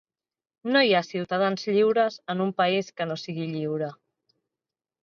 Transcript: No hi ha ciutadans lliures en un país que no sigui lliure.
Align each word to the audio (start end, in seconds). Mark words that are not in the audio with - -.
No 0.75 0.81
hi 0.87 0.95
ha 0.95 1.01
ciutadans 1.09 1.67
lliures 1.75 2.17
en 2.35 2.43
un 2.47 2.55
país 2.63 2.91
que 2.99 3.09
no 3.13 3.21
sigui 3.27 3.51
lliure. 3.55 3.93